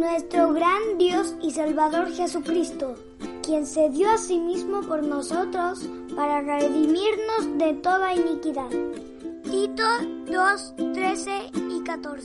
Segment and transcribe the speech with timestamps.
[0.00, 2.94] nuestro gran Dios y Salvador Jesucristo,
[3.42, 8.70] quien se dio a sí mismo por nosotros para redimirnos de toda iniquidad.
[9.42, 9.84] Tito
[10.26, 12.24] 2, 13 y 14.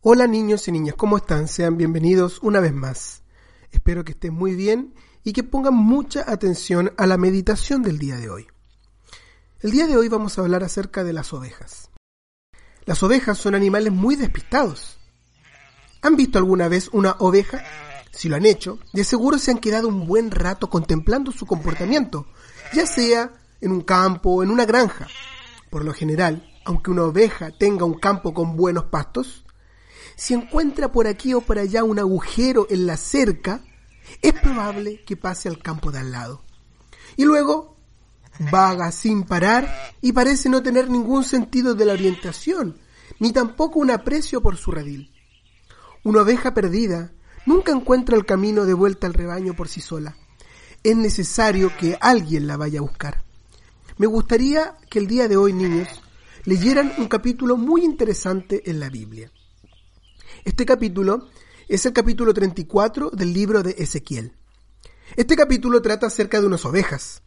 [0.00, 1.48] Hola niños y niñas, ¿cómo están?
[1.48, 3.22] Sean bienvenidos una vez más.
[3.70, 8.16] Espero que estén muy bien y que pongan mucha atención a la meditación del día
[8.16, 8.46] de hoy.
[9.60, 11.90] El día de hoy vamos a hablar acerca de las ovejas.
[12.86, 14.95] Las ovejas son animales muy despistados.
[16.02, 17.64] ¿Han visto alguna vez una oveja?
[18.12, 22.26] Si lo han hecho, de seguro se han quedado un buen rato contemplando su comportamiento,
[22.72, 25.06] ya sea en un campo o en una granja.
[25.70, 29.44] Por lo general, aunque una oveja tenga un campo con buenos pastos,
[30.16, 33.62] si encuentra por aquí o por allá un agujero en la cerca,
[34.22, 36.42] es probable que pase al campo de al lado.
[37.16, 37.76] Y luego
[38.50, 42.78] vaga sin parar y parece no tener ningún sentido de la orientación,
[43.18, 45.12] ni tampoco un aprecio por su redil.
[46.06, 47.10] Una oveja perdida
[47.46, 50.16] nunca encuentra el camino de vuelta al rebaño por sí sola.
[50.84, 53.24] Es necesario que alguien la vaya a buscar.
[53.98, 55.88] Me gustaría que el día de hoy, niños,
[56.44, 59.32] leyeran un capítulo muy interesante en la Biblia.
[60.44, 61.26] Este capítulo
[61.66, 64.32] es el capítulo 34 del libro de Ezequiel.
[65.16, 67.20] Este capítulo trata acerca de unas ovejas.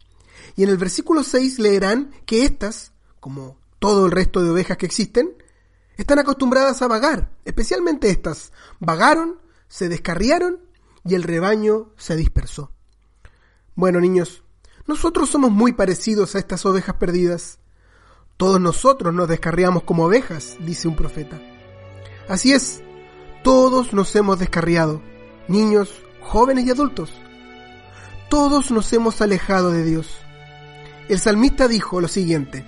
[0.56, 4.86] Y en el versículo 6 leerán que éstas, como todo el resto de ovejas que
[4.86, 5.34] existen,
[6.02, 8.52] están acostumbradas a vagar, especialmente estas.
[8.78, 10.60] Vagaron, se descarriaron
[11.04, 12.72] y el rebaño se dispersó.
[13.74, 14.44] Bueno, niños,
[14.86, 17.58] nosotros somos muy parecidos a estas ovejas perdidas.
[18.36, 21.40] Todos nosotros nos descarriamos como ovejas, dice un profeta.
[22.28, 22.82] Así es,
[23.42, 25.02] todos nos hemos descarriado,
[25.48, 27.12] niños, jóvenes y adultos.
[28.28, 30.18] Todos nos hemos alejado de Dios.
[31.08, 32.64] El salmista dijo lo siguiente,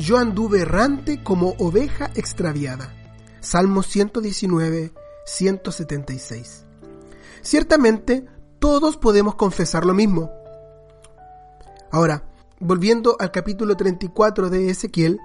[0.00, 2.94] yo anduve errante como oveja extraviada.
[3.40, 4.92] Salmo 119,
[5.26, 6.64] 176.
[7.42, 8.26] Ciertamente,
[8.58, 10.30] todos podemos confesar lo mismo.
[11.90, 12.24] Ahora,
[12.58, 15.18] volviendo al capítulo 34 de Ezequiel,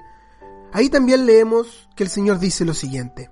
[0.73, 3.31] ahí también leemos que el Señor dice lo siguiente.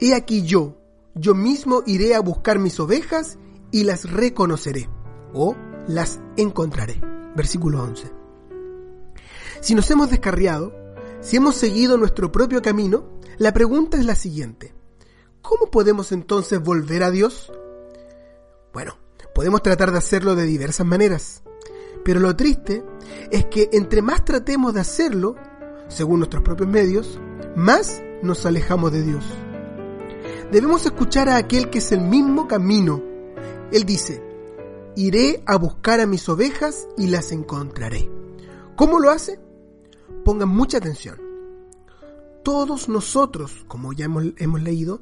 [0.00, 0.78] He aquí yo,
[1.14, 3.38] yo mismo iré a buscar mis ovejas
[3.70, 4.88] y las reconoceré
[5.32, 5.56] o
[5.86, 7.00] las encontraré.
[7.34, 8.23] Versículo 11.
[9.64, 10.74] Si nos hemos descarriado,
[11.22, 13.08] si hemos seguido nuestro propio camino,
[13.38, 14.74] la pregunta es la siguiente.
[15.40, 17.50] ¿Cómo podemos entonces volver a Dios?
[18.74, 18.98] Bueno,
[19.34, 21.42] podemos tratar de hacerlo de diversas maneras,
[22.04, 22.84] pero lo triste
[23.30, 25.34] es que entre más tratemos de hacerlo,
[25.88, 27.18] según nuestros propios medios,
[27.56, 29.24] más nos alejamos de Dios
[30.52, 33.02] debemos escuchar a aquel que es el mismo camino.
[33.72, 34.22] Él dice,
[34.94, 38.10] iré a buscar a mis ovejas y las encontraré.
[38.76, 39.40] ¿Cómo lo hace?
[40.24, 41.20] Pongan mucha atención.
[42.42, 45.00] Todos nosotros, como ya hemos, leído,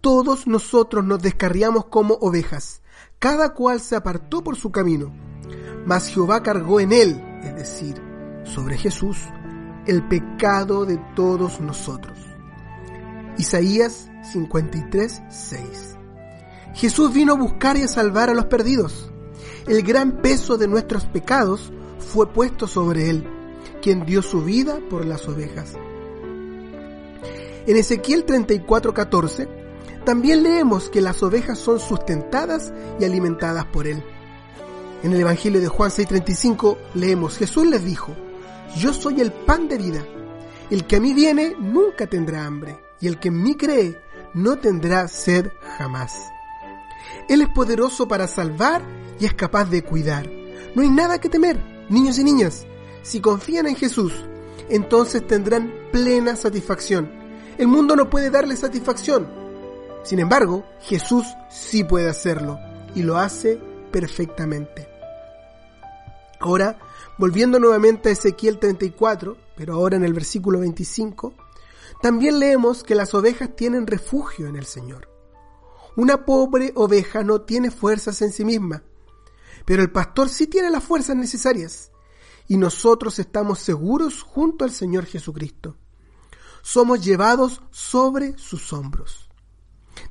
[0.00, 2.82] todos nosotros nos descarriamos como ovejas,
[3.18, 5.12] cada cual se apartó por su camino,
[5.86, 8.00] mas Jehová cargó en él, es decir,
[8.44, 9.18] sobre Jesús,
[9.86, 12.18] el pecado de todos nosotros.
[13.38, 15.96] Isaías 53, 6.
[16.74, 19.10] Jesús vino a buscar y a salvar a los perdidos.
[19.66, 23.35] El gran peso de nuestros pecados fue puesto sobre él,
[23.86, 25.74] quien dio su vida por las ovejas.
[27.68, 29.48] En Ezequiel 34, 14,
[30.04, 34.02] también leemos que las ovejas son sustentadas y alimentadas por él.
[35.04, 38.12] En el Evangelio de Juan 6:35 leemos, Jesús les dijo,
[38.76, 40.04] yo soy el pan de vida.
[40.68, 43.96] El que a mí viene nunca tendrá hambre, y el que en mí cree
[44.34, 46.12] no tendrá sed jamás.
[47.28, 48.82] Él es poderoso para salvar
[49.20, 50.28] y es capaz de cuidar.
[50.74, 52.66] No hay nada que temer, niños y niñas.
[53.06, 54.12] Si confían en Jesús,
[54.68, 57.08] entonces tendrán plena satisfacción.
[57.56, 59.28] El mundo no puede darle satisfacción.
[60.02, 62.58] Sin embargo, Jesús sí puede hacerlo
[62.96, 63.60] y lo hace
[63.92, 64.88] perfectamente.
[66.40, 66.80] Ahora,
[67.16, 71.32] volviendo nuevamente a Ezequiel 34, pero ahora en el versículo 25,
[72.02, 75.08] también leemos que las ovejas tienen refugio en el Señor.
[75.94, 78.82] Una pobre oveja no tiene fuerzas en sí misma,
[79.64, 81.92] pero el pastor sí tiene las fuerzas necesarias
[82.48, 85.76] y nosotros estamos seguros junto al Señor Jesucristo.
[86.62, 89.28] Somos llevados sobre sus hombros.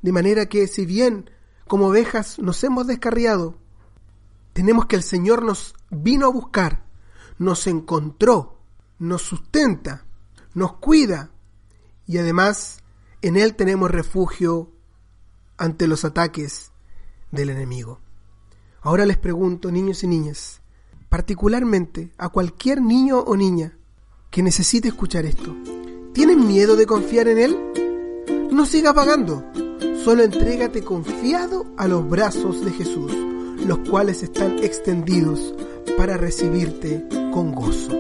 [0.02, 1.30] De manera que si bien
[1.68, 3.58] como ovejas nos hemos descarriado,
[4.54, 6.86] tenemos que el Señor nos vino a buscar,
[7.38, 8.60] nos encontró,
[9.00, 10.06] nos sustenta,
[10.54, 11.32] nos cuida
[12.08, 12.84] y además
[13.22, 14.72] en Él tenemos refugio
[15.58, 16.72] ante los ataques
[17.32, 18.00] del enemigo.
[18.82, 20.62] Ahora les pregunto, niños y niñas,
[21.16, 23.78] particularmente a cualquier niño o niña
[24.30, 25.56] que necesite escuchar esto,
[26.12, 27.58] ¿tienen miedo de confiar en Él?
[28.52, 29.42] No siga pagando,
[30.04, 33.14] Solo entrégate confiado a los brazos de Jesús,
[33.66, 35.56] los cuales están extendidos
[35.98, 37.94] para recibirte con gozo.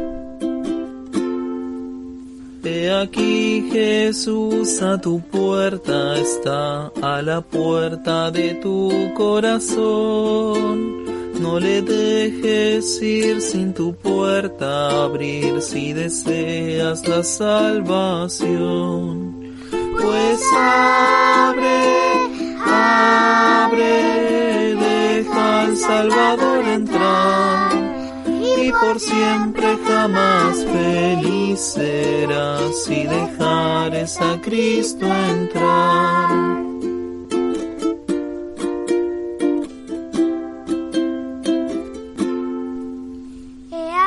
[2.65, 11.14] He aquí Jesús a tu puerta está, a la puerta de tu corazón.
[11.39, 18.55] No le dejes ir sin tu puerta abrir si deseas la salvación.
[20.01, 21.83] Pues abre,
[22.65, 23.95] abre,
[24.75, 27.85] deja al Salvador entrar
[28.65, 36.64] y por siempre jamás feliz serás si dejares a Cristo entrar.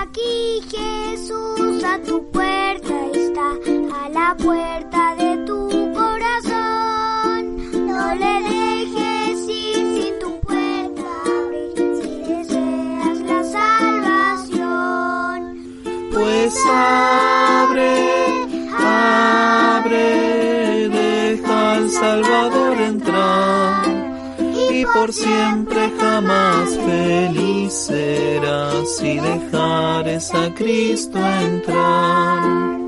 [0.09, 3.51] Aquí Jesús a tu puerta está,
[4.05, 4.98] a la puerta
[24.81, 32.88] y por siempre jamás feliz serás si dejares a Cristo entrar.